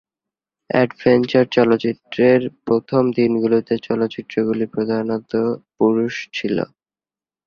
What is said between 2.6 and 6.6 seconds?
প্রথম দিনগুলিতে, চরিত্রগুলি প্রধানত পুরুষ ছিল।